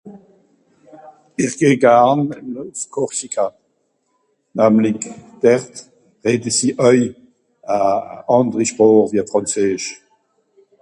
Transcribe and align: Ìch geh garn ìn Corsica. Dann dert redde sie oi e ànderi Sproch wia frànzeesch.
Ìch 1.43 1.55
geh 1.59 1.77
garn 1.83 2.19
ìn 2.37 2.49
Corsica. 2.93 3.45
Dann 4.57 4.75
dert 5.43 5.73
redde 6.25 6.51
sie 6.57 6.73
oi 6.89 6.99
e 7.75 7.77
ànderi 8.35 8.65
Sproch 8.71 9.09
wia 9.13 9.23
frànzeesch. 9.29 9.89